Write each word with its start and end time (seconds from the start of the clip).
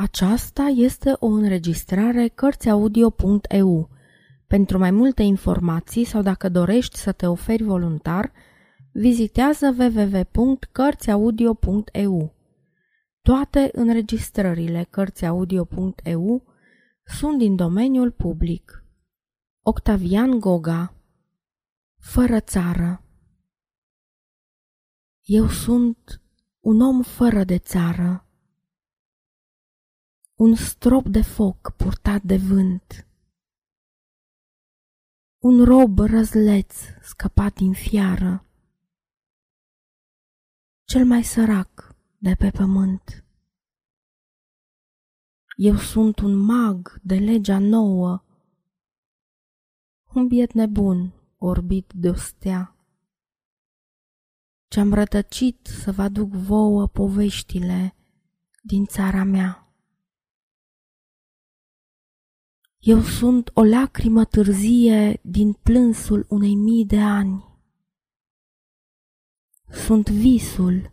Aceasta 0.00 0.62
este 0.62 1.16
o 1.18 1.26
înregistrare 1.26 2.28
Cărțiaudio.eu. 2.28 3.90
Pentru 4.46 4.78
mai 4.78 4.90
multe 4.90 5.22
informații 5.22 6.04
sau 6.04 6.22
dacă 6.22 6.48
dorești 6.48 6.96
să 6.96 7.12
te 7.12 7.26
oferi 7.26 7.62
voluntar, 7.62 8.32
vizitează 8.92 9.74
www.cărțiaudio.eu. 9.78 12.34
Toate 13.22 13.68
înregistrările 13.72 14.86
Cărțiaudio.eu 14.90 16.42
sunt 17.04 17.38
din 17.38 17.56
domeniul 17.56 18.10
public. 18.10 18.84
Octavian 19.62 20.38
Goga 20.38 20.94
Fără 21.96 22.40
țară 22.40 23.02
Eu 25.22 25.48
sunt 25.48 26.22
un 26.60 26.80
om 26.80 27.02
fără 27.02 27.44
de 27.44 27.58
țară 27.58 28.22
un 30.38 30.54
strop 30.54 31.06
de 31.06 31.22
foc 31.22 31.72
purtat 31.76 32.22
de 32.22 32.36
vânt. 32.36 33.06
Un 35.38 35.64
rob 35.64 35.98
răzleț 35.98 36.74
scăpat 37.02 37.54
din 37.54 37.72
fiară, 37.72 38.46
cel 40.84 41.04
mai 41.04 41.24
sărac 41.24 41.96
de 42.18 42.34
pe 42.34 42.50
pământ. 42.50 43.24
Eu 45.56 45.76
sunt 45.76 46.18
un 46.18 46.36
mag 46.36 47.00
de 47.02 47.14
legea 47.14 47.58
nouă, 47.58 48.24
un 50.14 50.26
biet 50.26 50.52
nebun 50.52 51.12
orbit 51.38 51.92
de 51.94 52.08
o 52.08 52.14
stea. 52.14 52.76
Ce-am 54.68 54.94
rătăcit 54.94 55.66
să 55.66 55.92
vă 55.92 56.02
aduc 56.02 56.30
vouă 56.30 56.86
poveștile 56.86 57.94
din 58.62 58.84
țara 58.84 59.24
mea. 59.24 59.67
Eu 62.78 63.00
sunt 63.02 63.50
o 63.54 63.62
lacrimă 63.62 64.24
târzie 64.24 65.20
din 65.22 65.52
plânsul 65.52 66.26
unei 66.28 66.54
mii 66.54 66.86
de 66.86 67.00
ani. 67.00 67.44
Sunt 69.70 70.08
visul 70.08 70.92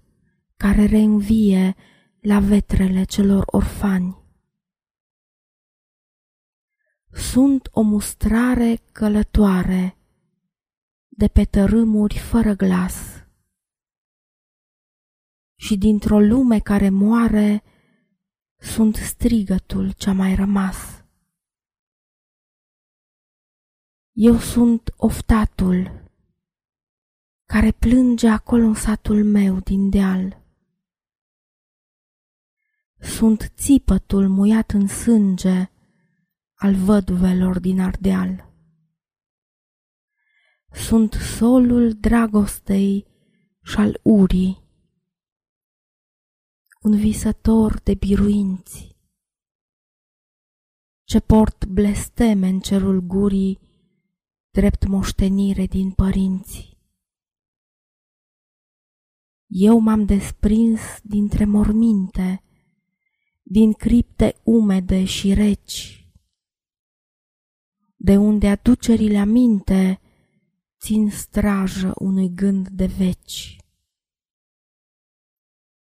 care 0.58 0.86
reînvie 0.86 1.76
la 2.22 2.40
vetrele 2.40 3.04
celor 3.04 3.44
orfani. 3.46 4.24
Sunt 7.12 7.70
o 7.72 7.82
mustrare 7.82 8.76
călătoare 8.92 9.98
de 11.08 11.28
pe 11.28 11.46
tărâmuri 11.46 12.18
fără 12.18 12.54
glas. 12.54 13.26
Și 15.56 15.78
dintr-o 15.78 16.20
lume 16.20 16.60
care 16.60 16.90
moare, 16.90 17.64
sunt 18.58 18.96
strigătul 18.96 19.92
ce-a 19.92 20.14
mai 20.14 20.36
rămas. 20.36 21.05
Eu 24.18 24.38
sunt 24.38 24.94
oftatul 24.98 26.10
care 27.46 27.72
plânge 27.72 28.28
acolo 28.28 28.64
în 28.64 28.74
satul 28.74 29.24
meu 29.24 29.60
din 29.60 29.90
deal. 29.90 30.44
Sunt 33.00 33.52
țipătul 33.56 34.30
muiat 34.30 34.72
în 34.72 34.88
sânge 34.88 35.70
al 36.54 36.76
văduvelor 36.76 37.60
din 37.60 37.80
Ardeal. 37.80 38.54
Sunt 40.72 41.14
solul 41.14 41.94
dragostei 41.94 43.08
și 43.64 43.78
al 43.78 44.00
urii, 44.04 44.64
un 46.82 46.98
visător 46.98 47.80
de 47.80 47.94
biruinți, 47.94 48.98
ce 51.04 51.20
port 51.20 51.66
blesteme 51.66 52.48
în 52.48 52.60
cerul 52.60 53.00
gurii 53.00 53.64
drept 54.56 54.88
moștenire 54.88 55.66
din 55.66 55.92
părinți. 55.92 56.78
Eu 59.48 59.80
m-am 59.80 60.06
desprins 60.06 60.82
dintre 61.04 61.46
morminte, 61.46 62.44
din 63.44 63.74
cripte 63.74 64.36
umede 64.44 65.06
și 65.06 65.34
reci, 65.34 66.10
de 67.96 68.18
unde 68.18 68.48
aducerile 68.48 69.18
aminte 69.18 70.02
țin 70.80 71.10
strajă 71.10 71.94
unui 71.96 72.34
gând 72.34 72.68
de 72.70 72.86
veci. 72.86 73.58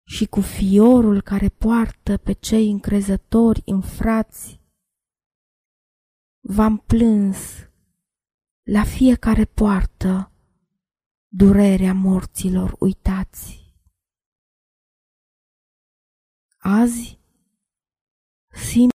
Și 0.03 0.25
cu 0.25 0.41
fiorul 0.41 1.21
care 1.21 1.49
poartă 1.49 2.17
pe 2.17 2.31
cei 2.31 2.69
încrezători 2.69 3.61
în 3.65 3.81
frați, 3.81 4.61
v-am 6.39 6.77
plâns 6.77 7.68
la 8.71 8.83
fiecare 8.83 9.45
poartă 9.45 10.31
durerea 11.27 11.93
morților 11.93 12.75
uitați. 12.79 13.73
Azi 16.57 17.19
simt 18.47 18.87